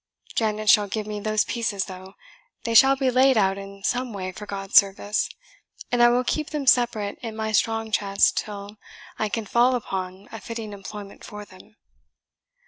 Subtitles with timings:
[0.33, 2.15] Janet shall give me those pieces though;
[2.63, 5.29] they shall be laid out in some way for God's service,
[5.91, 8.77] and I will keep them separate in my strong chest, till
[9.19, 11.75] I can fall upon a fitting employment for them.